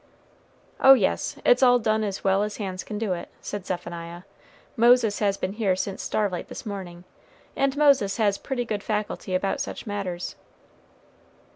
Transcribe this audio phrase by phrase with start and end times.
[0.79, 4.23] "Oh yes, it's all done as well as hands can do it," said Zephaniah.
[4.75, 7.03] "Moses has been here since starlight this morning,
[7.55, 10.35] and Moses has pretty good faculty about such matters."